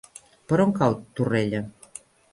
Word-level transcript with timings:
Per 0.51 0.59
on 0.63 0.73
cau 0.79 0.97
Torrella? 1.21 1.63